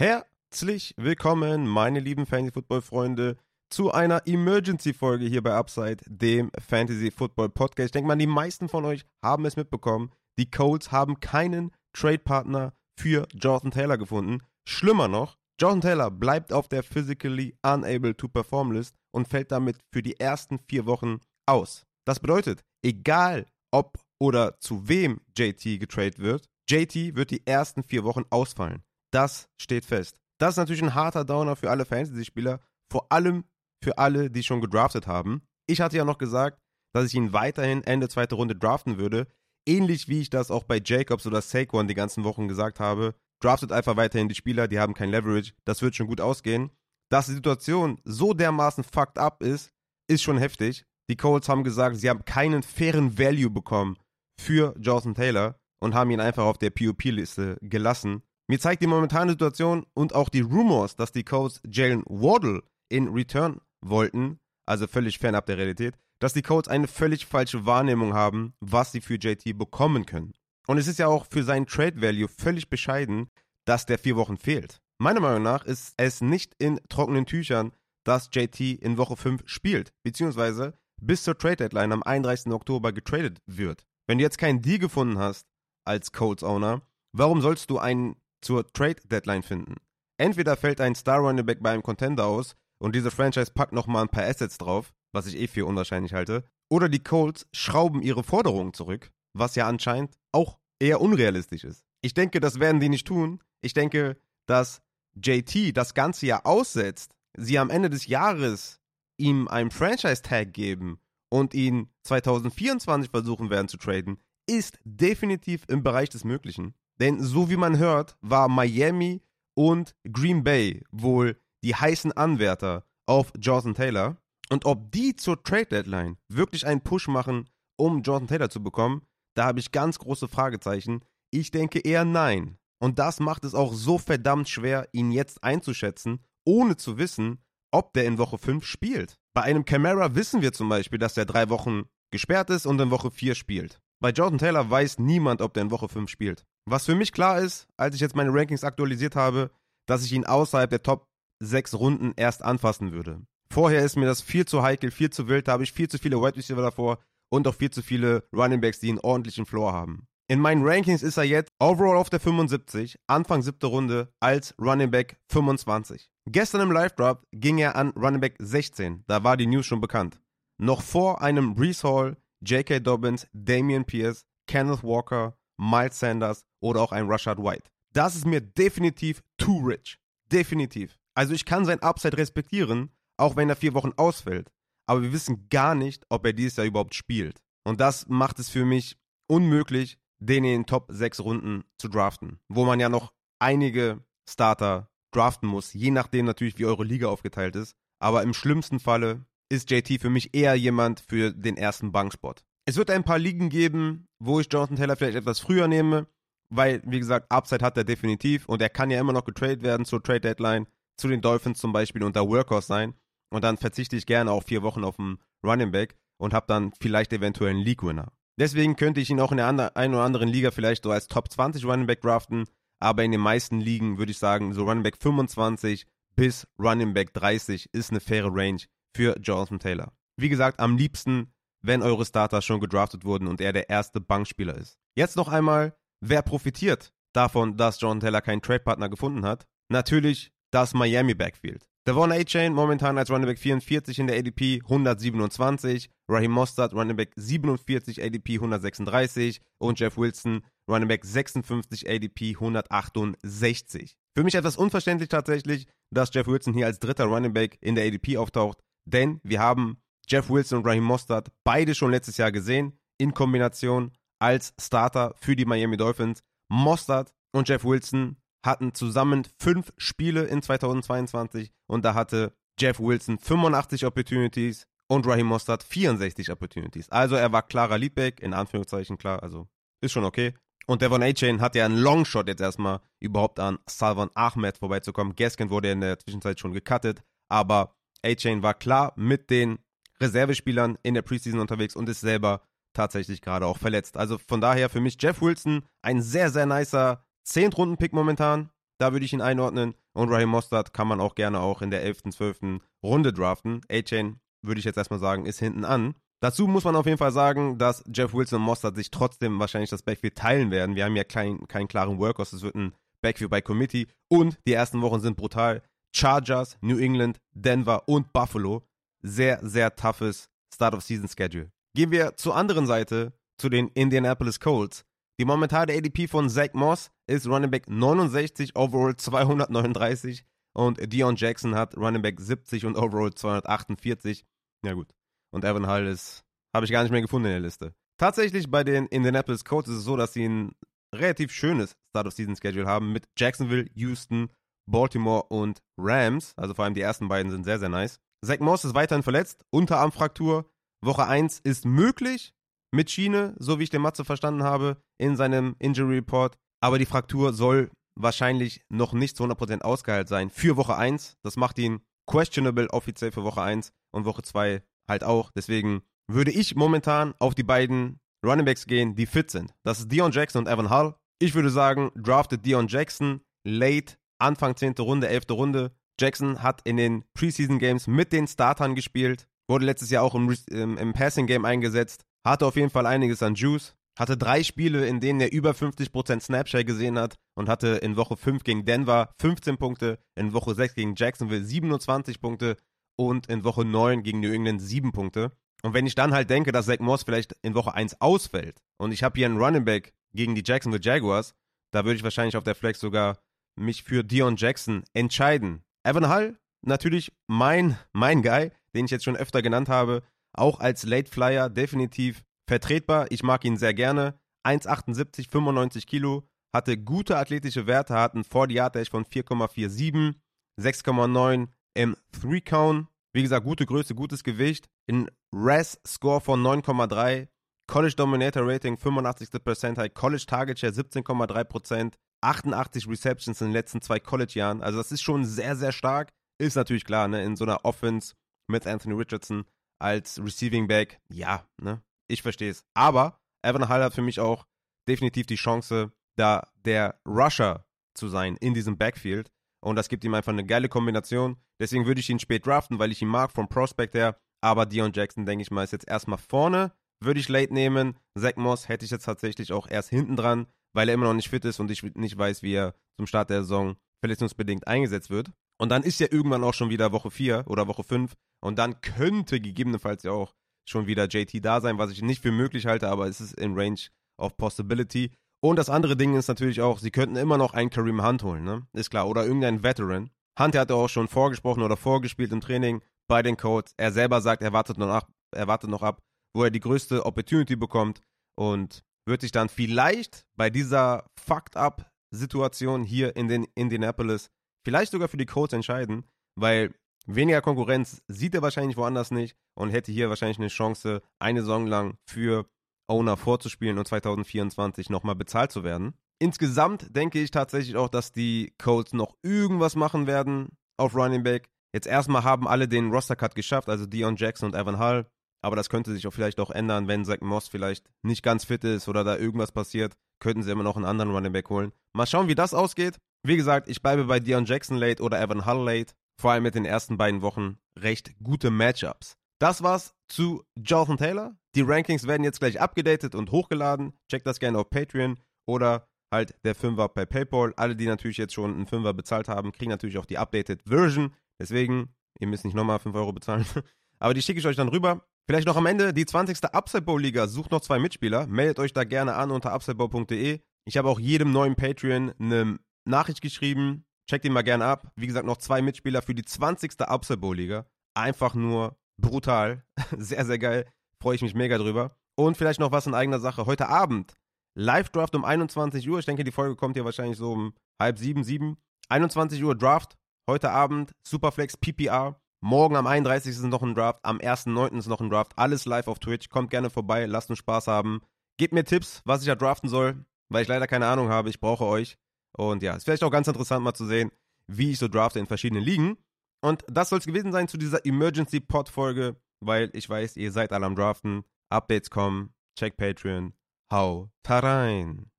Herzlich 0.00 0.94
willkommen, 0.96 1.66
meine 1.66 1.98
lieben 1.98 2.24
Fantasy-Football-Freunde, 2.24 3.36
zu 3.68 3.90
einer 3.90 4.28
Emergency-Folge 4.28 5.26
hier 5.26 5.42
bei 5.42 5.52
Upside, 5.52 5.96
dem 6.06 6.52
Fantasy-Football-Podcast. 6.56 7.86
Ich 7.86 7.90
denke 7.90 8.06
mal, 8.06 8.14
die 8.14 8.28
meisten 8.28 8.68
von 8.68 8.84
euch 8.84 9.04
haben 9.24 9.44
es 9.44 9.56
mitbekommen. 9.56 10.12
Die 10.38 10.48
Colts 10.52 10.92
haben 10.92 11.18
keinen 11.18 11.72
Trade-Partner 11.94 12.74
für 12.96 13.26
Jonathan 13.34 13.72
Taylor 13.72 13.98
gefunden. 13.98 14.38
Schlimmer 14.68 15.08
noch, 15.08 15.36
Jonathan 15.60 15.80
Taylor 15.80 16.10
bleibt 16.12 16.52
auf 16.52 16.68
der 16.68 16.84
Physically 16.84 17.56
Unable 17.66 18.16
to 18.16 18.28
Perform 18.28 18.70
List 18.70 18.94
und 19.12 19.26
fällt 19.26 19.50
damit 19.50 19.78
für 19.92 20.04
die 20.04 20.20
ersten 20.20 20.60
vier 20.60 20.86
Wochen 20.86 21.18
aus. 21.44 21.86
Das 22.06 22.20
bedeutet, 22.20 22.62
egal 22.84 23.46
ob 23.72 23.98
oder 24.20 24.60
zu 24.60 24.88
wem 24.88 25.22
JT 25.36 25.80
getradet 25.80 26.20
wird, 26.20 26.44
JT 26.70 27.16
wird 27.16 27.32
die 27.32 27.44
ersten 27.44 27.82
vier 27.82 28.04
Wochen 28.04 28.22
ausfallen. 28.30 28.84
Das 29.12 29.48
steht 29.60 29.84
fest. 29.84 30.16
Das 30.38 30.50
ist 30.50 30.56
natürlich 30.56 30.82
ein 30.82 30.94
harter 30.94 31.24
Downer 31.24 31.56
für 31.56 31.70
alle 31.70 31.84
Fantasy-Spieler, 31.84 32.60
vor 32.90 33.10
allem 33.10 33.44
für 33.82 33.98
alle, 33.98 34.30
die 34.30 34.42
schon 34.42 34.60
gedraftet 34.60 35.06
haben. 35.06 35.42
Ich 35.66 35.80
hatte 35.80 35.96
ja 35.96 36.04
noch 36.04 36.18
gesagt, 36.18 36.60
dass 36.94 37.06
ich 37.06 37.14
ihn 37.14 37.32
weiterhin 37.32 37.84
Ende 37.84 38.08
zweite 38.08 38.34
Runde 38.34 38.56
draften 38.56 38.98
würde. 38.98 39.26
Ähnlich 39.66 40.08
wie 40.08 40.20
ich 40.20 40.30
das 40.30 40.50
auch 40.50 40.64
bei 40.64 40.80
Jacobs 40.82 41.26
oder 41.26 41.42
Saquon 41.42 41.88
die 41.88 41.94
ganzen 41.94 42.24
Wochen 42.24 42.48
gesagt 42.48 42.80
habe. 42.80 43.14
Draftet 43.40 43.72
einfach 43.72 43.96
weiterhin 43.96 44.28
die 44.28 44.34
Spieler, 44.34 44.66
die 44.66 44.78
haben 44.78 44.94
kein 44.94 45.10
Leverage. 45.10 45.52
Das 45.64 45.82
wird 45.82 45.94
schon 45.94 46.06
gut 46.06 46.20
ausgehen. 46.20 46.70
Dass 47.10 47.26
die 47.26 47.34
Situation 47.34 48.00
so 48.04 48.34
dermaßen 48.34 48.84
fucked 48.84 49.18
up 49.18 49.42
ist, 49.42 49.70
ist 50.08 50.22
schon 50.22 50.38
heftig. 50.38 50.84
Die 51.10 51.16
Colts 51.16 51.48
haben 51.48 51.64
gesagt, 51.64 51.96
sie 51.96 52.10
haben 52.10 52.24
keinen 52.24 52.62
fairen 52.62 53.18
Value 53.18 53.50
bekommen 53.50 53.96
für 54.40 54.74
Jonathan 54.78 55.14
Taylor 55.14 55.58
und 55.80 55.94
haben 55.94 56.10
ihn 56.10 56.20
einfach 56.20 56.44
auf 56.44 56.58
der 56.58 56.70
POP-Liste 56.70 57.56
gelassen. 57.60 58.22
Mir 58.50 58.58
zeigt 58.58 58.82
die 58.82 58.86
momentane 58.86 59.32
Situation 59.32 59.84
und 59.92 60.14
auch 60.14 60.30
die 60.30 60.40
Rumors, 60.40 60.96
dass 60.96 61.12
die 61.12 61.22
Colts 61.22 61.60
Jalen 61.68 62.02
Waddle 62.06 62.62
in 62.88 63.08
Return 63.08 63.60
wollten, 63.82 64.40
also 64.64 64.86
völlig 64.86 65.18
fernab 65.18 65.44
der 65.44 65.58
Realität, 65.58 65.98
dass 66.18 66.32
die 66.32 66.40
Colts 66.40 66.66
eine 66.66 66.88
völlig 66.88 67.26
falsche 67.26 67.66
Wahrnehmung 67.66 68.14
haben, 68.14 68.54
was 68.60 68.90
sie 68.90 69.02
für 69.02 69.16
JT 69.16 69.58
bekommen 69.58 70.06
können. 70.06 70.32
Und 70.66 70.78
es 70.78 70.88
ist 70.88 70.98
ja 70.98 71.08
auch 71.08 71.26
für 71.26 71.44
seinen 71.44 71.66
Trade 71.66 72.00
Value 72.00 72.28
völlig 72.28 72.70
bescheiden, 72.70 73.28
dass 73.66 73.84
der 73.84 73.98
vier 73.98 74.16
Wochen 74.16 74.38
fehlt. 74.38 74.80
Meiner 74.98 75.20
Meinung 75.20 75.42
nach 75.42 75.66
ist 75.66 75.92
es 75.98 76.22
nicht 76.22 76.54
in 76.58 76.80
trockenen 76.88 77.26
Tüchern, 77.26 77.72
dass 78.02 78.30
JT 78.32 78.60
in 78.60 78.96
Woche 78.96 79.16
5 79.16 79.42
spielt, 79.44 79.92
beziehungsweise 80.02 80.72
bis 81.02 81.22
zur 81.22 81.36
Trade 81.36 81.56
Deadline 81.56 81.92
am 81.92 82.02
31. 82.02 82.50
Oktober 82.50 82.92
getradet 82.92 83.42
wird. 83.44 83.84
Wenn 84.06 84.16
du 84.16 84.24
jetzt 84.24 84.38
keinen 84.38 84.62
Deal 84.62 84.78
gefunden 84.78 85.18
hast 85.18 85.46
als 85.84 86.12
Colts 86.12 86.42
Owner, 86.42 86.80
warum 87.12 87.42
sollst 87.42 87.68
du 87.68 87.78
einen 87.78 88.16
zur 88.40 88.66
Trade 88.72 89.00
Deadline 89.04 89.42
finden. 89.42 89.76
Entweder 90.18 90.56
fällt 90.56 90.80
ein 90.80 90.94
Star 90.94 91.18
Running 91.18 91.46
Back 91.46 91.62
bei 91.62 91.70
einem 91.70 91.82
Contender 91.82 92.26
aus 92.26 92.54
und 92.78 92.94
diese 92.94 93.10
Franchise 93.10 93.52
packt 93.52 93.72
nochmal 93.72 94.02
ein 94.02 94.08
paar 94.08 94.24
Assets 94.24 94.58
drauf, 94.58 94.92
was 95.12 95.26
ich 95.26 95.36
eh 95.36 95.46
für 95.46 95.66
unwahrscheinlich 95.66 96.12
halte, 96.12 96.44
oder 96.70 96.88
die 96.88 97.02
Colts 97.02 97.46
schrauben 97.52 98.02
ihre 98.02 98.22
Forderungen 98.22 98.74
zurück, 98.74 99.10
was 99.32 99.54
ja 99.54 99.66
anscheinend 99.66 100.18
auch 100.32 100.58
eher 100.80 101.00
unrealistisch 101.00 101.64
ist. 101.64 101.84
Ich 102.02 102.14
denke, 102.14 102.40
das 102.40 102.60
werden 102.60 102.80
die 102.80 102.88
nicht 102.88 103.06
tun. 103.06 103.40
Ich 103.60 103.74
denke, 103.74 104.16
dass 104.46 104.82
JT 105.14 105.76
das 105.76 105.94
ganze 105.94 106.26
Jahr 106.26 106.46
aussetzt, 106.46 107.14
sie 107.36 107.58
am 107.58 107.70
Ende 107.70 107.90
des 107.90 108.06
Jahres 108.06 108.80
ihm 109.18 109.48
einen 109.48 109.70
Franchise-Tag 109.70 110.52
geben 110.52 111.00
und 111.30 111.54
ihn 111.54 111.88
2024 112.04 113.10
versuchen 113.10 113.50
werden 113.50 113.68
zu 113.68 113.76
traden, 113.76 114.18
ist 114.46 114.78
definitiv 114.84 115.64
im 115.68 115.82
Bereich 115.82 116.08
des 116.08 116.24
Möglichen. 116.24 116.74
Denn 117.00 117.22
so 117.22 117.50
wie 117.50 117.56
man 117.56 117.78
hört, 117.78 118.16
war 118.20 118.48
Miami 118.48 119.22
und 119.54 119.94
Green 120.10 120.44
Bay 120.44 120.84
wohl 120.90 121.36
die 121.64 121.74
heißen 121.74 122.12
Anwärter 122.12 122.84
auf 123.06 123.32
Jonathan 123.38 123.74
Taylor. 123.74 124.16
Und 124.50 124.64
ob 124.64 124.90
die 124.92 125.14
zur 125.16 125.42
Trade 125.42 125.66
Deadline 125.66 126.16
wirklich 126.28 126.66
einen 126.66 126.80
Push 126.80 127.08
machen, 127.08 127.48
um 127.76 128.02
Jonathan 128.02 128.28
Taylor 128.28 128.50
zu 128.50 128.62
bekommen, 128.62 129.02
da 129.34 129.44
habe 129.46 129.60
ich 129.60 129.72
ganz 129.72 129.98
große 129.98 130.28
Fragezeichen. 130.28 131.04
Ich 131.30 131.50
denke 131.50 131.80
eher 131.80 132.04
nein. 132.04 132.58
Und 132.80 132.98
das 132.98 133.20
macht 133.20 133.44
es 133.44 133.54
auch 133.54 133.72
so 133.72 133.98
verdammt 133.98 134.48
schwer, 134.48 134.88
ihn 134.92 135.10
jetzt 135.10 135.42
einzuschätzen, 135.42 136.20
ohne 136.44 136.76
zu 136.76 136.96
wissen, 136.96 137.38
ob 137.70 137.92
der 137.92 138.04
in 138.06 138.18
Woche 138.18 138.38
5 138.38 138.64
spielt. 138.64 139.18
Bei 139.34 139.42
einem 139.42 139.64
Camara 139.64 140.14
wissen 140.14 140.42
wir 140.42 140.52
zum 140.52 140.68
Beispiel, 140.68 140.98
dass 140.98 141.16
er 141.16 141.26
drei 141.26 141.48
Wochen 141.48 141.84
gesperrt 142.10 142.50
ist 142.50 142.66
und 142.66 142.80
in 142.80 142.90
Woche 142.90 143.10
4 143.10 143.34
spielt. 143.34 143.80
Bei 144.00 144.10
Jordan 144.10 144.38
Taylor 144.38 144.70
weiß 144.70 144.98
niemand, 144.98 145.42
ob 145.42 145.54
der 145.54 145.64
in 145.64 145.70
Woche 145.70 145.88
5 145.88 146.08
spielt. 146.08 146.46
Was 146.70 146.84
für 146.84 146.94
mich 146.94 147.12
klar 147.12 147.40
ist, 147.40 147.66
als 147.78 147.94
ich 147.94 148.00
jetzt 148.02 148.14
meine 148.14 148.30
Rankings 148.30 148.62
aktualisiert 148.62 149.16
habe, 149.16 149.50
dass 149.86 150.04
ich 150.04 150.12
ihn 150.12 150.26
außerhalb 150.26 150.68
der 150.68 150.82
Top 150.82 151.06
6 151.42 151.74
Runden 151.74 152.12
erst 152.14 152.42
anfassen 152.44 152.92
würde. 152.92 153.22
Vorher 153.50 153.82
ist 153.82 153.96
mir 153.96 154.04
das 154.04 154.20
viel 154.20 154.44
zu 154.44 154.62
heikel, 154.62 154.90
viel 154.90 155.08
zu 155.08 155.28
wild, 155.28 155.48
da 155.48 155.52
habe 155.52 155.64
ich 155.64 155.72
viel 155.72 155.88
zu 155.88 155.96
viele 155.96 156.20
Wide 156.20 156.36
Receiver 156.36 156.60
davor 156.60 156.98
und 157.32 157.48
auch 157.48 157.54
viel 157.54 157.70
zu 157.70 157.80
viele 157.80 158.24
Running 158.36 158.60
Backs, 158.60 158.80
die 158.80 158.90
einen 158.90 158.98
ordentlichen 158.98 159.46
Floor 159.46 159.72
haben. 159.72 160.06
In 160.30 160.40
meinen 160.40 160.62
Rankings 160.62 161.02
ist 161.02 161.16
er 161.16 161.24
jetzt 161.24 161.50
overall 161.58 161.96
auf 161.96 162.10
der 162.10 162.20
75, 162.20 162.98
Anfang 163.06 163.40
siebte 163.40 163.66
Runde 163.66 164.12
als 164.20 164.54
Running 164.60 164.90
Back 164.90 165.16
25. 165.32 166.10
Gestern 166.26 166.60
im 166.60 166.72
Live 166.72 166.96
Drop 166.96 167.22
ging 167.32 167.56
er 167.56 167.76
an 167.76 167.92
Running 167.96 168.20
Back 168.20 168.36
16, 168.38 169.04
da 169.06 169.24
war 169.24 169.38
die 169.38 169.46
News 169.46 169.64
schon 169.64 169.80
bekannt. 169.80 170.20
Noch 170.60 170.82
vor 170.82 171.22
einem 171.22 171.54
Brees 171.54 171.82
Hall, 171.82 172.18
J.K. 172.44 172.80
Dobbins, 172.80 173.26
Damian 173.32 173.86
Pierce, 173.86 174.26
Kenneth 174.46 174.82
Walker, 174.82 175.34
Miles 175.56 175.98
Sanders 175.98 176.44
oder 176.60 176.80
auch 176.80 176.92
ein 176.92 177.08
Rashad 177.08 177.38
White. 177.38 177.70
Das 177.92 178.14
ist 178.14 178.26
mir 178.26 178.40
definitiv 178.40 179.22
too 179.36 179.58
rich. 179.58 179.98
Definitiv. 180.30 180.98
Also 181.14 181.34
ich 181.34 181.44
kann 181.44 181.64
sein 181.64 181.82
Upside 181.82 182.16
respektieren, 182.16 182.90
auch 183.16 183.36
wenn 183.36 183.48
er 183.48 183.56
vier 183.56 183.74
Wochen 183.74 183.92
ausfällt. 183.96 184.50
Aber 184.86 185.02
wir 185.02 185.12
wissen 185.12 185.48
gar 185.50 185.74
nicht, 185.74 186.04
ob 186.08 186.24
er 186.24 186.32
dieses 186.32 186.56
Jahr 186.56 186.66
überhaupt 186.66 186.94
spielt. 186.94 187.40
Und 187.64 187.80
das 187.80 188.08
macht 188.08 188.38
es 188.38 188.48
für 188.48 188.64
mich 188.64 188.96
unmöglich, 189.26 189.98
den 190.18 190.44
in 190.44 190.50
den 190.50 190.66
Top 190.66 190.86
6 190.90 191.20
Runden 191.20 191.64
zu 191.76 191.88
draften. 191.88 192.38
Wo 192.48 192.64
man 192.64 192.80
ja 192.80 192.88
noch 192.88 193.12
einige 193.38 194.04
Starter 194.28 194.90
draften 195.12 195.48
muss, 195.48 195.72
je 195.72 195.90
nachdem 195.90 196.26
natürlich, 196.26 196.58
wie 196.58 196.66
eure 196.66 196.84
Liga 196.84 197.08
aufgeteilt 197.08 197.56
ist. 197.56 197.76
Aber 197.98 198.22
im 198.22 198.34
schlimmsten 198.34 198.80
Falle 198.80 199.24
ist 199.48 199.70
JT 199.70 200.00
für 200.00 200.10
mich 200.10 200.34
eher 200.34 200.54
jemand 200.54 201.00
für 201.00 201.32
den 201.32 201.56
ersten 201.56 201.92
Bankspot. 201.92 202.44
Es 202.66 202.76
wird 202.76 202.90
ein 202.90 203.04
paar 203.04 203.18
Ligen 203.18 203.48
geben, 203.48 204.08
wo 204.18 204.40
ich 204.40 204.48
Jonathan 204.52 204.76
Taylor 204.76 204.96
vielleicht 204.96 205.16
etwas 205.16 205.40
früher 205.40 205.68
nehme, 205.68 206.06
weil, 206.50 206.82
wie 206.84 206.98
gesagt, 206.98 207.30
Upside 207.30 207.64
hat 207.64 207.76
er 207.76 207.84
definitiv 207.84 208.46
und 208.48 208.62
er 208.62 208.68
kann 208.68 208.90
ja 208.90 209.00
immer 209.00 209.12
noch 209.12 209.24
getradet 209.24 209.62
werden 209.62 209.84
zur 209.84 210.02
Trade 210.02 210.20
Deadline, 210.20 210.66
zu 210.96 211.08
den 211.08 211.20
Dolphins 211.20 211.58
zum 211.58 211.72
Beispiel 211.72 212.02
unter 212.02 212.26
Workhorse 212.28 212.66
sein. 212.66 212.94
Und 213.30 213.44
dann 213.44 213.58
verzichte 213.58 213.96
ich 213.96 214.06
gerne 214.06 214.30
auch 214.30 214.42
vier 214.42 214.62
Wochen 214.62 214.84
auf 214.84 214.98
einen 214.98 215.18
Running 215.44 215.70
Back 215.70 215.96
und 216.18 216.32
habe 216.32 216.46
dann 216.48 216.72
vielleicht 216.80 217.12
eventuell 217.12 217.50
einen 217.50 217.60
League-Winner. 217.60 218.12
Deswegen 218.38 218.76
könnte 218.76 219.00
ich 219.00 219.10
ihn 219.10 219.20
auch 219.20 219.32
in 219.32 219.38
der 219.38 219.76
einen 219.76 219.94
oder 219.94 220.04
anderen 220.04 220.28
Liga 220.28 220.50
vielleicht 220.50 220.84
so 220.84 220.90
als 220.90 221.08
Top 221.08 221.30
20 221.30 221.64
Running 221.64 221.86
Back 221.86 222.00
draften, 222.00 222.44
aber 222.80 223.04
in 223.04 223.12
den 223.12 223.20
meisten 223.20 223.60
Ligen 223.60 223.98
würde 223.98 224.12
ich 224.12 224.18
sagen, 224.18 224.54
so 224.54 224.64
Running 224.64 224.84
Back 224.84 224.96
25 224.96 225.86
bis 226.16 226.46
Running 226.58 226.94
Back 226.94 227.12
30 227.14 227.68
ist 227.72 227.90
eine 227.90 228.00
faire 228.00 228.30
Range 228.32 228.62
für 228.96 229.18
Jonathan 229.20 229.58
Taylor. 229.58 229.92
Wie 230.16 230.28
gesagt, 230.28 230.60
am 230.60 230.76
liebsten 230.76 231.32
wenn 231.62 231.82
eure 231.82 232.04
Starter 232.04 232.42
schon 232.42 232.60
gedraftet 232.60 233.04
wurden 233.04 233.26
und 233.26 233.40
er 233.40 233.52
der 233.52 233.68
erste 233.68 234.00
Bankspieler 234.00 234.56
ist. 234.56 234.78
Jetzt 234.94 235.16
noch 235.16 235.28
einmal, 235.28 235.76
wer 236.00 236.22
profitiert 236.22 236.92
davon, 237.12 237.56
dass 237.56 237.80
John 237.80 238.00
Taylor 238.00 238.20
keinen 238.20 238.42
Trade-Partner 238.42 238.88
gefunden 238.88 239.24
hat? 239.24 239.46
Natürlich 239.68 240.32
das 240.50 240.74
Miami 240.74 241.14
Backfield. 241.14 241.68
Devon 241.86 242.12
A-Chain 242.12 242.52
momentan 242.52 242.98
als 242.98 243.10
Running 243.10 243.28
Back 243.28 243.38
44 243.38 243.98
in 243.98 244.08
der 244.08 244.18
ADP 244.18 244.60
127, 244.62 245.88
Raheem 246.06 246.30
Mostert 246.32 246.74
Running 246.74 246.96
Back 246.96 247.12
47 247.16 248.02
ADP 248.02 248.34
136 248.34 249.40
und 249.56 249.80
Jeff 249.80 249.96
Wilson 249.96 250.44
Running 250.68 250.88
Back 250.88 251.06
56 251.06 251.88
ADP 251.88 252.34
168. 252.34 253.96
Für 254.14 254.22
mich 254.22 254.34
etwas 254.34 254.58
unverständlich 254.58 255.08
tatsächlich, 255.08 255.66
dass 255.90 256.12
Jeff 256.12 256.26
Wilson 256.26 256.52
hier 256.52 256.66
als 256.66 256.78
dritter 256.78 257.06
Running 257.06 257.32
Back 257.32 257.56
in 257.62 257.74
der 257.74 257.86
ADP 257.86 258.18
auftaucht, 258.18 258.58
denn 258.84 259.20
wir 259.22 259.40
haben 259.40 259.80
Jeff 260.06 260.28
Wilson 260.28 260.58
und 260.58 260.66
Raheem 260.66 260.84
Mostert, 260.84 261.28
beide 261.42 261.74
schon 261.74 261.90
letztes 261.90 262.18
Jahr 262.18 262.32
gesehen, 262.32 262.78
in 262.98 263.14
Kombination 263.14 263.92
als 264.18 264.54
Starter 264.60 265.14
für 265.20 265.36
die 265.36 265.44
Miami 265.44 265.76
Dolphins. 265.76 266.22
Mostert 266.48 267.12
und 267.32 267.48
Jeff 267.48 267.64
Wilson 267.64 268.16
hatten 268.44 268.74
zusammen 268.74 269.26
fünf 269.38 269.72
Spiele 269.76 270.24
in 270.24 270.42
2022 270.42 271.52
und 271.66 271.84
da 271.84 271.94
hatte 271.94 272.32
Jeff 272.58 272.80
Wilson 272.80 273.18
85 273.18 273.84
Opportunities 273.84 274.66
und 274.88 275.06
Raheem 275.06 275.26
Mostert 275.26 275.62
64 275.62 276.30
Opportunities. 276.30 276.88
Also 276.88 277.14
er 277.14 277.32
war 277.32 277.42
klarer 277.42 277.78
Leadback, 277.78 278.20
in 278.20 278.32
Anführungszeichen 278.32 278.98
klar, 278.98 279.22
also 279.22 279.48
ist 279.80 279.92
schon 279.92 280.04
okay. 280.04 280.34
Und 280.66 280.82
Devon 280.82 281.02
A-Chain 281.02 281.40
hat 281.40 281.54
ja 281.54 281.64
einen 281.64 281.78
Longshot 281.78 282.28
jetzt 282.28 282.40
erstmal 282.40 282.80
überhaupt 283.00 283.40
an 283.40 283.58
Salvan 283.66 284.10
Ahmed 284.14 284.58
vorbeizukommen. 284.58 285.14
Gaskin 285.16 285.50
wurde 285.50 285.70
in 285.70 285.80
der 285.80 285.98
Zwischenzeit 285.98 286.38
schon 286.38 286.52
gecuttet, 286.52 287.02
aber 287.28 287.74
A-Chain 288.04 288.42
war 288.42 288.54
klar 288.54 288.92
mit 288.96 289.30
den 289.30 289.58
Reservespielern 290.00 290.78
in 290.82 290.94
der 290.94 291.02
Preseason 291.02 291.40
unterwegs 291.40 291.74
und 291.74 291.88
ist 291.88 292.00
selber 292.00 292.42
tatsächlich 292.78 293.20
gerade 293.20 293.46
auch 293.46 293.58
verletzt. 293.58 293.96
Also 293.96 294.18
von 294.18 294.40
daher 294.40 294.70
für 294.70 294.80
mich 294.80 294.96
Jeff 295.00 295.20
Wilson 295.20 295.64
ein 295.82 296.00
sehr, 296.00 296.30
sehr 296.30 296.46
nicer 296.46 297.04
10-Runden-Pick 297.26 297.92
momentan. 297.92 298.50
da 298.80 298.92
würde 298.92 299.04
ich 299.04 299.12
ihn 299.12 299.20
einordnen. 299.20 299.74
Und 299.92 300.08
Raheem 300.08 300.28
Mostert 300.28 300.72
kann 300.72 300.86
man 300.86 301.00
auch 301.00 301.16
gerne 301.16 301.40
auch 301.40 301.62
in 301.62 301.72
der 301.72 301.82
11., 301.82 302.10
12. 302.10 302.60
Runde 302.84 303.12
draften. 303.12 303.60
A-Chain 303.68 304.20
würde 304.42 304.60
ich 304.60 304.64
jetzt 304.64 304.76
erstmal 304.76 305.00
sagen, 305.00 305.26
ist 305.26 305.40
hinten 305.40 305.64
an. 305.64 305.96
Dazu 306.20 306.46
muss 306.46 306.62
man 306.62 306.76
auf 306.76 306.86
jeden 306.86 306.98
Fall 306.98 307.10
sagen, 307.10 307.58
dass 307.58 307.82
Jeff 307.92 308.14
Wilson 308.14 308.38
und 308.38 308.46
Mostert 308.46 308.76
sich 308.76 308.92
trotzdem 308.92 309.38
wahrscheinlich 309.40 309.70
das 309.70 309.82
Backfield 309.82 310.14
teilen 310.14 310.52
werden. 310.52 310.76
Wir 310.76 310.84
haben 310.84 310.94
ja 310.94 311.02
kein, 311.02 311.48
keinen 311.48 311.66
klaren 311.66 311.98
Workhorse, 311.98 312.36
es 312.36 312.42
wird 312.42 312.54
ein 312.54 312.72
Backfield 313.02 313.30
by 313.30 313.42
Committee. 313.42 313.88
Und 314.08 314.38
die 314.46 314.52
ersten 314.52 314.80
Wochen 314.80 315.00
sind 315.00 315.16
brutal. 315.16 315.62
Chargers, 315.92 316.56
New 316.60 316.78
England, 316.78 317.18
Denver 317.34 317.88
und 317.88 318.12
Buffalo. 318.12 318.62
Sehr, 319.02 319.40
sehr 319.42 319.74
toughes 319.74 320.28
Start-of-Season-Schedule. 320.54 321.50
Gehen 321.78 321.92
wir 321.92 322.16
zur 322.16 322.34
anderen 322.34 322.66
Seite, 322.66 323.12
zu 323.40 323.48
den 323.48 323.68
Indianapolis 323.68 324.40
Colts. 324.40 324.84
Die 325.20 325.24
momentane 325.24 325.72
ADP 325.74 326.08
von 326.08 326.28
Zach 326.28 326.52
Moss 326.52 326.90
ist 327.06 327.28
Running 327.28 327.52
Back 327.52 327.68
69, 327.68 328.56
Overall 328.56 328.96
239 328.96 330.24
und 330.56 330.92
Dion 330.92 331.14
Jackson 331.14 331.54
hat 331.54 331.76
Running 331.76 332.02
Back 332.02 332.18
70 332.18 332.66
und 332.66 332.76
Overall 332.76 333.14
248. 333.14 334.24
Ja 334.66 334.72
gut. 334.72 334.92
Und 335.30 335.44
Evan 335.44 335.70
Hull 335.70 335.86
ist, 335.86 336.24
habe 336.52 336.66
ich 336.66 336.72
gar 336.72 336.82
nicht 336.82 336.90
mehr 336.90 337.00
gefunden 337.00 337.26
in 337.26 337.34
der 337.34 337.40
Liste. 337.42 337.72
Tatsächlich 337.96 338.50
bei 338.50 338.64
den 338.64 338.88
Indianapolis 338.88 339.44
Colts 339.44 339.68
ist 339.68 339.76
es 339.76 339.84
so, 339.84 339.96
dass 339.96 340.12
sie 340.12 340.28
ein 340.28 340.56
relativ 340.92 341.30
schönes 341.30 341.76
Start-of-Season-Schedule 341.90 342.66
haben 342.66 342.92
mit 342.92 343.04
Jacksonville, 343.16 343.66
Houston, 343.74 344.30
Baltimore 344.68 345.26
und 345.28 345.62
Rams. 345.80 346.32
Also 346.36 346.54
vor 346.54 346.64
allem 346.64 346.74
die 346.74 346.80
ersten 346.80 347.06
beiden 347.06 347.30
sind 347.30 347.44
sehr, 347.44 347.60
sehr 347.60 347.68
nice. 347.68 348.00
Zach 348.26 348.40
Moss 348.40 348.64
ist 348.64 348.74
weiterhin 348.74 349.04
verletzt, 349.04 349.44
Unterarmfraktur. 349.50 350.50
Woche 350.80 351.06
1 351.06 351.40
ist 351.40 351.64
möglich 351.64 352.34
mit 352.72 352.90
Schiene, 352.90 353.34
so 353.38 353.58
wie 353.58 353.64
ich 353.64 353.70
den 353.70 353.82
Matze 353.82 354.04
verstanden 354.04 354.42
habe, 354.42 354.82
in 354.98 355.16
seinem 355.16 355.56
Injury 355.58 355.96
Report. 355.96 356.36
Aber 356.60 356.78
die 356.78 356.86
Fraktur 356.86 357.32
soll 357.32 357.70
wahrscheinlich 357.96 358.62
noch 358.68 358.92
nicht 358.92 359.16
zu 359.16 359.24
100% 359.24 359.62
ausgeheilt 359.62 360.08
sein 360.08 360.30
für 360.30 360.56
Woche 360.56 360.76
1. 360.76 361.16
Das 361.22 361.36
macht 361.36 361.58
ihn 361.58 361.80
questionable 362.06 362.70
offiziell 362.70 363.12
für 363.12 363.24
Woche 363.24 363.42
1 363.42 363.72
und 363.92 364.04
Woche 364.04 364.22
2 364.22 364.62
halt 364.88 365.04
auch. 365.04 365.30
Deswegen 365.34 365.82
würde 366.10 366.30
ich 366.30 366.56
momentan 366.56 367.14
auf 367.18 367.34
die 367.34 367.42
beiden 367.42 368.00
Running 368.24 368.46
Backs 368.46 368.66
gehen, 368.66 368.94
die 368.94 369.06
fit 369.06 369.30
sind. 369.30 369.54
Das 369.62 369.80
ist 369.80 369.92
Dion 369.92 370.12
Jackson 370.12 370.44
und 370.44 370.50
Evan 370.50 370.70
Hull. 370.70 370.94
Ich 371.20 371.34
würde 371.34 371.50
sagen, 371.50 371.90
draftet 371.96 372.44
Dion 372.44 372.68
Jackson 372.68 373.20
late, 373.44 373.96
Anfang 374.18 374.56
10. 374.56 374.74
Runde, 374.78 375.08
11. 375.08 375.24
Runde. 375.30 375.72
Jackson 376.00 376.42
hat 376.42 376.62
in 376.62 376.76
den 376.76 377.04
Preseason 377.14 377.58
Games 377.58 377.86
mit 377.86 378.12
den 378.12 378.26
Startern 378.26 378.74
gespielt, 378.74 379.28
wurde 379.48 379.64
letztes 379.64 379.90
Jahr 379.90 380.02
auch 380.02 380.14
im, 380.14 380.34
im, 380.50 380.78
im 380.78 380.92
Passing 380.92 381.26
Game 381.26 381.44
eingesetzt, 381.44 382.04
hatte 382.24 382.46
auf 382.46 382.56
jeden 382.56 382.70
Fall 382.70 382.86
einiges 382.86 383.22
an 383.22 383.34
Juice, 383.34 383.74
hatte 383.98 384.16
drei 384.16 384.42
Spiele, 384.42 384.86
in 384.86 385.00
denen 385.00 385.20
er 385.20 385.32
über 385.32 385.50
50% 385.50 386.20
Snapshare 386.20 386.64
gesehen 386.64 386.98
hat 386.98 387.16
und 387.34 387.48
hatte 387.48 387.68
in 387.68 387.96
Woche 387.96 388.16
5 388.16 388.44
gegen 388.44 388.64
Denver 388.64 389.10
15 389.20 389.56
Punkte, 389.56 389.98
in 390.14 390.32
Woche 390.32 390.54
6 390.54 390.74
gegen 390.74 390.94
Jacksonville 390.94 391.44
27 391.44 392.20
Punkte 392.20 392.56
und 392.96 393.26
in 393.26 393.44
Woche 393.44 393.64
9 393.64 394.02
gegen 394.02 394.20
New 394.20 394.32
England 394.32 394.60
7 394.60 394.92
Punkte. 394.92 395.32
Und 395.62 395.74
wenn 395.74 395.86
ich 395.86 395.96
dann 395.96 396.12
halt 396.12 396.30
denke, 396.30 396.52
dass 396.52 396.66
Zach 396.66 396.78
Moss 396.78 397.02
vielleicht 397.02 397.34
in 397.42 397.54
Woche 397.54 397.74
1 397.74 398.00
ausfällt 398.00 398.60
und 398.76 398.92
ich 398.92 399.02
habe 399.02 399.18
hier 399.18 399.26
einen 399.26 399.38
Running 399.38 399.64
Back 399.64 399.92
gegen 400.14 400.34
die 400.34 400.44
Jacksonville 400.44 400.82
Jaguars, 400.82 401.34
da 401.72 401.84
würde 401.84 401.96
ich 401.96 402.04
wahrscheinlich 402.04 402.36
auf 402.36 402.44
der 402.44 402.54
Flex 402.54 402.80
sogar 402.80 403.18
mich 403.56 403.82
für 403.82 404.04
Dion 404.04 404.36
Jackson 404.36 404.84
entscheiden. 404.94 405.64
Evan 405.82 406.12
Hull, 406.12 406.38
natürlich 406.62 407.12
mein, 407.26 407.78
mein 407.92 408.22
Guy, 408.22 408.50
den 408.74 408.84
ich 408.84 408.90
jetzt 408.90 409.04
schon 409.04 409.16
öfter 409.16 409.42
genannt 409.42 409.68
habe, 409.68 410.02
auch 410.32 410.60
als 410.60 410.84
Late 410.84 411.10
Flyer 411.10 411.48
definitiv 411.48 412.24
vertretbar. 412.46 413.06
Ich 413.10 413.22
mag 413.22 413.44
ihn 413.44 413.56
sehr 413.56 413.74
gerne. 413.74 414.18
1,78, 414.44 415.28
95 415.28 415.86
Kilo, 415.86 416.28
hatte 416.54 416.78
gute 416.78 417.16
athletische 417.16 417.66
Werte, 417.66 417.94
hat 417.94 418.14
einen 418.14 418.24
40 418.24 418.56
Yard 418.56 418.74
Dash 418.74 418.90
von 418.90 419.04
4,47, 419.04 420.14
6,9 420.60 421.48
im 421.74 421.96
3 422.12 422.40
Count. 422.40 422.88
Wie 423.12 423.22
gesagt, 423.22 423.44
gute 423.44 423.66
Größe, 423.66 423.94
gutes 423.94 424.22
Gewicht. 424.24 424.68
In 424.86 425.10
RAS 425.32 425.80
Score 425.86 426.20
von 426.20 426.42
9,3. 426.42 427.28
College 427.66 427.94
Dominator 427.96 428.46
Rating 428.46 428.78
85. 428.78 429.30
Percentile. 429.44 429.90
College 429.90 430.24
Target 430.26 430.58
Share 430.58 430.72
17,3%. 430.72 431.94
88 432.20 432.88
Receptions 432.88 433.40
in 433.40 433.48
den 433.48 433.52
letzten 433.52 433.80
zwei 433.80 434.00
College-Jahren. 434.00 434.62
Also 434.62 434.78
das 434.78 434.90
ist 434.90 435.02
schon 435.02 435.24
sehr, 435.24 435.54
sehr 435.56 435.72
stark. 435.72 436.10
Ist 436.40 436.56
natürlich 436.56 436.84
klar, 436.84 437.08
ne? 437.08 437.22
In 437.24 437.36
so 437.36 437.44
einer 437.44 437.64
Offense 437.64 438.14
mit 438.48 438.66
Anthony 438.66 438.94
Richardson 438.94 439.44
als 439.80 440.22
Receiving 440.22 440.68
Back. 440.68 441.00
Ja, 441.08 441.46
ne? 441.60 441.82
Ich 442.08 442.22
verstehe 442.22 442.50
es. 442.50 442.64
Aber 442.74 443.20
Evan 443.42 443.68
Hall 443.68 443.82
hat 443.82 443.94
für 443.94 444.02
mich 444.02 444.20
auch 444.20 444.46
definitiv 444.88 445.26
die 445.26 445.36
Chance, 445.36 445.92
da 446.16 446.48
der 446.64 447.00
Rusher 447.06 447.66
zu 447.94 448.08
sein 448.08 448.36
in 448.36 448.54
diesem 448.54 448.78
Backfield. 448.78 449.30
Und 449.60 449.76
das 449.76 449.88
gibt 449.88 450.04
ihm 450.04 450.14
einfach 450.14 450.32
eine 450.32 450.46
geile 450.46 450.68
Kombination. 450.68 451.36
Deswegen 451.60 451.86
würde 451.86 452.00
ich 452.00 452.10
ihn 452.10 452.20
spät 452.20 452.46
draften, 452.46 452.78
weil 452.78 452.92
ich 452.92 453.02
ihn 453.02 453.08
mag 453.08 453.32
vom 453.32 453.48
Prospect 453.48 453.94
her. 453.94 454.16
Aber 454.40 454.66
Dion 454.66 454.92
Jackson, 454.92 455.26
denke 455.26 455.42
ich 455.42 455.50
mal, 455.50 455.64
ist 455.64 455.72
jetzt 455.72 455.88
erstmal 455.88 456.18
vorne. 456.18 456.72
Würde 457.00 457.20
ich 457.20 457.28
late 457.28 457.52
nehmen. 457.52 457.98
Zach 458.16 458.36
Moss 458.36 458.68
hätte 458.68 458.84
ich 458.84 458.90
jetzt 458.90 459.04
tatsächlich 459.04 459.52
auch 459.52 459.68
erst 459.68 459.90
hinten 459.90 460.16
dran, 460.16 460.46
weil 460.74 460.88
er 460.88 460.94
immer 460.94 461.06
noch 461.06 461.14
nicht 461.14 461.28
fit 461.28 461.44
ist 461.44 461.60
und 461.60 461.70
ich 461.70 461.82
nicht 461.82 462.16
weiß, 462.16 462.42
wie 462.42 462.54
er 462.54 462.74
zum 462.96 463.06
Start 463.06 463.30
der 463.30 463.42
Saison 463.42 463.76
verletzungsbedingt 464.00 464.66
eingesetzt 464.66 465.10
wird. 465.10 465.30
Und 465.60 465.70
dann 465.70 465.82
ist 465.82 466.00
ja 466.00 466.06
irgendwann 466.10 466.44
auch 466.44 466.54
schon 466.54 466.70
wieder 466.70 466.92
Woche 466.92 467.10
4 467.10 467.44
oder 467.46 467.66
Woche 467.66 467.84
5. 467.84 468.14
Und 468.40 468.58
dann 468.58 468.80
könnte 468.80 469.40
gegebenenfalls 469.40 470.04
ja 470.04 470.12
auch 470.12 470.34
schon 470.68 470.86
wieder 470.86 471.08
JT 471.08 471.44
da 471.44 471.60
sein, 471.60 471.78
was 471.78 471.90
ich 471.90 472.02
nicht 472.02 472.22
für 472.22 472.30
möglich 472.30 472.66
halte, 472.66 472.88
aber 472.88 473.08
es 473.08 473.20
ist 473.20 473.34
in 473.34 473.58
Range 473.58 473.80
of 474.20 474.36
Possibility. 474.36 475.10
Und 475.40 475.56
das 475.56 475.70
andere 475.70 475.96
Ding 475.96 476.16
ist 476.16 476.28
natürlich 476.28 476.60
auch, 476.60 476.78
sie 476.78 476.90
könnten 476.90 477.16
immer 477.16 477.38
noch 477.38 477.54
einen 477.54 477.70
Kareem 477.70 478.04
Hunt 478.04 478.22
holen, 478.22 478.44
ne? 478.44 478.66
Ist 478.72 478.90
klar. 478.90 479.08
Oder 479.08 479.24
irgendeinen 479.24 479.62
Veteran. 479.62 480.10
Hunt 480.38 480.56
hatte 480.56 480.74
auch 480.74 480.88
schon 480.88 481.08
vorgesprochen 481.08 481.62
oder 481.62 481.76
vorgespielt 481.76 482.32
im 482.32 482.40
Training 482.40 482.82
bei 483.08 483.22
den 483.22 483.36
Codes. 483.36 483.72
Er 483.76 483.92
selber 483.92 484.20
sagt, 484.20 484.42
er 484.42 484.52
wartet 484.52 484.78
noch 484.78 484.88
ab, 484.88 485.10
er 485.34 485.48
wartet 485.48 485.70
noch 485.70 485.82
ab, 485.82 486.00
wo 486.34 486.44
er 486.44 486.50
die 486.50 486.60
größte 486.60 487.04
Opportunity 487.06 487.56
bekommt 487.56 488.00
und 488.36 488.84
wird 489.06 489.22
sich 489.22 489.32
dann 489.32 489.48
vielleicht 489.48 490.26
bei 490.36 490.50
dieser 490.50 491.06
fucked 491.18 491.56
up 491.56 491.90
Situation 492.10 492.84
hier 492.84 493.16
in 493.16 493.28
den 493.28 493.46
Indianapolis 493.54 494.30
vielleicht 494.64 494.92
sogar 494.92 495.08
für 495.08 495.16
die 495.16 495.26
Colts 495.26 495.52
entscheiden, 495.52 496.04
weil 496.34 496.74
weniger 497.06 497.40
Konkurrenz 497.40 498.02
sieht 498.08 498.34
er 498.34 498.42
wahrscheinlich 498.42 498.76
woanders 498.76 499.10
nicht 499.10 499.36
und 499.54 499.70
hätte 499.70 499.92
hier 499.92 500.08
wahrscheinlich 500.08 500.38
eine 500.38 500.48
Chance, 500.48 501.02
eine 501.18 501.40
Saison 501.40 501.66
lang 501.66 501.98
für 502.04 502.46
Owner 502.88 503.16
vorzuspielen 503.16 503.78
und 503.78 503.86
2024 503.86 504.90
nochmal 504.90 505.14
bezahlt 505.14 505.52
zu 505.52 505.62
werden. 505.64 505.94
Insgesamt 506.18 506.96
denke 506.96 507.20
ich 507.20 507.30
tatsächlich 507.30 507.76
auch, 507.76 507.88
dass 507.88 508.12
die 508.12 508.52
Colts 508.58 508.92
noch 508.92 509.16
irgendwas 509.22 509.76
machen 509.76 510.06
werden 510.06 510.48
auf 510.76 510.94
Running 510.94 511.22
Back. 511.22 511.48
Jetzt 511.72 511.86
erstmal 511.86 512.24
haben 512.24 512.48
alle 512.48 512.66
den 512.66 512.90
Roster-Cut 512.90 513.34
geschafft, 513.34 513.68
also 513.68 513.86
Dion 513.86 514.16
Jackson 514.16 514.48
und 514.48 514.58
Evan 514.58 514.78
Hull. 514.78 515.06
Aber 515.42 515.54
das 515.54 515.68
könnte 515.68 515.92
sich 515.92 516.06
auch 516.06 516.12
vielleicht 516.12 516.40
auch 516.40 516.50
ändern, 516.50 516.88
wenn 516.88 517.04
Zach 517.04 517.20
Moss 517.20 517.46
vielleicht 517.46 517.88
nicht 518.02 518.24
ganz 518.24 518.44
fit 518.44 518.64
ist 518.64 518.88
oder 518.88 519.04
da 519.04 519.16
irgendwas 519.16 519.52
passiert, 519.52 519.94
könnten 520.18 520.42
sie 520.42 520.50
immer 520.50 520.64
noch 520.64 520.76
einen 520.76 520.84
anderen 520.84 521.12
Running 521.12 521.32
Back 521.32 521.48
holen. 521.50 521.72
Mal 521.92 522.06
schauen, 522.06 522.26
wie 522.26 522.34
das 522.34 522.54
ausgeht. 522.54 522.96
Wie 523.22 523.36
gesagt, 523.36 523.68
ich 523.68 523.82
bleibe 523.82 524.04
bei 524.04 524.20
Dion 524.20 524.44
Jackson 524.44 524.76
late 524.76 525.02
oder 525.02 525.20
Evan 525.20 525.46
Hull 525.46 525.64
late. 525.64 525.94
Vor 526.20 526.32
allem 526.32 526.42
mit 526.42 526.54
den 526.54 526.64
ersten 526.64 526.96
beiden 526.96 527.22
Wochen 527.22 527.58
recht 527.78 528.12
gute 528.22 528.50
Matchups. 528.50 529.16
Das 529.38 529.62
war's 529.62 529.94
zu 530.08 530.44
Jonathan 530.56 530.96
Taylor. 530.96 531.36
Die 531.54 531.62
Rankings 531.62 532.06
werden 532.06 532.24
jetzt 532.24 532.40
gleich 532.40 532.60
abgedatet 532.60 533.14
und 533.14 533.30
hochgeladen. 533.30 533.92
Checkt 534.10 534.26
das 534.26 534.40
gerne 534.40 534.58
auf 534.58 534.70
Patreon 534.70 535.18
oder 535.46 535.88
halt 536.12 536.34
der 536.44 536.54
Fünfer 536.54 536.88
bei 536.88 537.06
PayPal. 537.06 537.54
Alle, 537.56 537.76
die 537.76 537.86
natürlich 537.86 538.16
jetzt 538.16 538.34
schon 538.34 538.54
einen 538.54 538.66
Fünfer 538.66 538.94
bezahlt 538.94 539.28
haben, 539.28 539.52
kriegen 539.52 539.70
natürlich 539.70 539.98
auch 539.98 540.06
die 540.06 540.18
Updated 540.18 540.62
Version. 540.66 541.14
Deswegen, 541.40 541.94
ihr 542.18 542.26
müsst 542.26 542.44
nicht 542.44 542.54
nochmal 542.54 542.80
5 542.80 542.94
Euro 542.96 543.12
bezahlen. 543.12 543.46
Aber 544.00 544.14
die 544.14 544.22
schicke 544.22 544.40
ich 544.40 544.46
euch 544.46 544.56
dann 544.56 544.68
rüber. 544.68 545.04
Vielleicht 545.26 545.46
noch 545.46 545.56
am 545.56 545.66
Ende 545.66 545.92
die 545.92 546.06
20. 546.06 546.44
Upside 546.52 546.82
Bowl 546.82 547.00
Liga. 547.00 547.26
Sucht 547.26 547.50
noch 547.50 547.60
zwei 547.60 547.78
Mitspieler. 547.78 548.26
Meldet 548.26 548.58
euch 548.58 548.72
da 548.72 548.84
gerne 548.84 549.14
an 549.14 549.30
unter 549.30 549.54
upsidebowl.de. 549.54 550.40
Ich 550.64 550.76
habe 550.76 550.88
auch 550.88 550.98
jedem 550.98 551.32
neuen 551.32 551.54
Patreon 551.54 552.12
eine 552.18 552.58
Nachricht 552.88 553.20
geschrieben. 553.20 553.84
Checkt 554.08 554.24
ihn 554.24 554.32
mal 554.32 554.42
gerne 554.42 554.64
ab. 554.64 554.90
Wie 554.96 555.06
gesagt, 555.06 555.26
noch 555.26 555.36
zwei 555.36 555.62
Mitspieler 555.62 556.02
für 556.02 556.14
die 556.14 556.24
20. 556.24 556.80
Upside 556.80 557.18
Bowl 557.18 557.36
Liga. 557.36 557.66
Einfach 557.94 558.34
nur 558.34 558.76
brutal. 559.00 559.64
sehr, 559.96 560.24
sehr 560.24 560.38
geil. 560.38 560.66
Freue 561.00 561.14
ich 561.14 561.22
mich 561.22 561.34
mega 561.34 561.58
drüber. 561.58 561.96
Und 562.16 562.36
vielleicht 562.36 562.58
noch 562.58 562.72
was 562.72 562.86
in 562.86 562.94
eigener 562.94 563.20
Sache. 563.20 563.46
Heute 563.46 563.68
Abend 563.68 564.14
Live-Draft 564.56 565.14
um 565.14 565.24
21 565.24 565.88
Uhr. 565.88 566.00
Ich 566.00 566.06
denke, 566.06 566.24
die 566.24 566.32
Folge 566.32 566.56
kommt 566.56 566.74
hier 566.74 566.84
wahrscheinlich 566.84 567.16
so 567.16 567.32
um 567.32 567.54
halb 567.80 567.98
sieben, 567.98 568.24
sieben. 568.24 568.56
21 568.88 569.44
Uhr 569.44 569.54
Draft. 569.54 569.96
Heute 570.28 570.50
Abend 570.50 570.92
Superflex 571.06 571.56
PPR. 571.56 572.20
Morgen 572.40 572.76
am 572.76 572.86
31. 572.86 573.32
ist 573.32 573.42
noch 573.44 573.62
ein 573.62 573.74
Draft. 573.74 574.04
Am 574.04 574.18
1.9. 574.18 574.78
ist 574.78 574.86
noch 574.86 575.00
ein 575.00 575.10
Draft. 575.10 575.32
Alles 575.36 575.64
live 575.64 575.88
auf 575.88 575.98
Twitch. 575.98 576.28
Kommt 576.28 576.50
gerne 576.50 576.70
vorbei. 576.70 577.06
Lasst 577.06 577.30
uns 577.30 577.38
Spaß 577.38 577.66
haben. 577.66 578.00
Gebt 578.38 578.54
mir 578.54 578.64
Tipps, 578.64 579.02
was 579.04 579.20
ich 579.20 579.26
da 579.26 579.34
draften 579.34 579.68
soll, 579.68 580.04
weil 580.28 580.42
ich 580.42 580.48
leider 580.48 580.66
keine 580.66 580.86
Ahnung 580.86 581.08
habe. 581.08 581.28
Ich 581.28 581.40
brauche 581.40 581.64
euch. 581.64 581.98
Und 582.38 582.62
ja, 582.62 582.74
ist 582.74 582.84
vielleicht 582.84 583.02
auch 583.02 583.10
ganz 583.10 583.26
interessant 583.26 583.64
mal 583.64 583.74
zu 583.74 583.84
sehen, 583.84 584.12
wie 584.46 584.70
ich 584.70 584.78
so 584.78 584.86
drafte 584.86 585.18
in 585.18 585.26
verschiedenen 585.26 585.62
Ligen. 585.62 585.98
Und 586.40 586.64
das 586.68 586.88
soll 586.88 587.00
es 587.00 587.06
gewesen 587.06 587.32
sein 587.32 587.48
zu 587.48 587.58
dieser 587.58 587.84
Emergency 587.84 588.38
Pod 588.38 588.68
Folge, 588.68 589.16
weil 589.40 589.70
ich 589.72 589.90
weiß, 589.90 590.16
ihr 590.16 590.30
seid 590.30 590.52
alle 590.52 590.66
am 590.66 590.76
Draften. 590.76 591.24
Updates 591.50 591.90
kommen. 591.90 592.32
Check 592.56 592.76
Patreon. 592.76 593.32
Hau 593.72 594.10
rein. 594.26 595.10